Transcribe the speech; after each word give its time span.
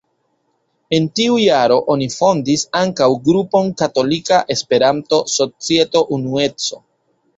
En 0.97 1.03
tiu 1.19 1.35
jaro 1.41 1.75
oni 1.95 2.07
fondis 2.15 2.63
ankaŭ 2.81 3.09
grupon 3.27 3.69
Katolika 3.83 4.41
Esperanto-Societo 4.57 6.03
Unueco. 6.19 6.83